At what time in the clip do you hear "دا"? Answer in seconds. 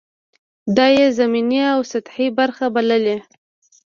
0.75-0.85